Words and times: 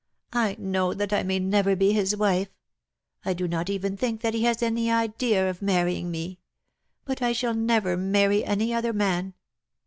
T 0.33 0.55
know 0.57 0.95
that 0.95 1.13
I 1.13 1.21
may 1.21 1.37
never 1.37 1.75
be 1.75 1.91
his 1.93 2.15
wife— 2.17 2.49
I 3.23 3.33
do 3.35 3.47
not 3.47 3.69
even 3.69 3.95
think 3.95 4.21
that 4.21 4.33
he 4.33 4.45
has 4.45 4.63
any 4.63 4.89
idea 4.89 5.47
of 5.47 5.61
marrying 5.61 6.09
me— 6.09 6.39
but 7.05 7.21
I 7.21 7.33
shall 7.33 7.53
never 7.53 7.95
marry 7.95 8.43
any 8.43 8.73
other 8.73 8.93
man. 8.93 9.35